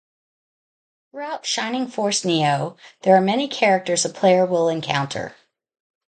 [1.11, 5.35] Throughout Shining Force Neo there are many characters the player will encounter.